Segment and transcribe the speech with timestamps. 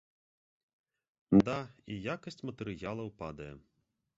[1.49, 1.57] Да
[1.97, 3.53] і якасць матэрыялаў падае.